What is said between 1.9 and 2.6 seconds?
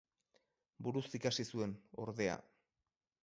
ordea.